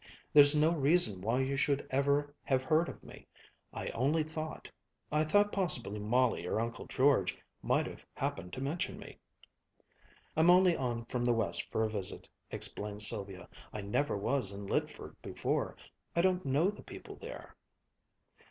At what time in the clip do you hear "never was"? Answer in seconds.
13.81-14.51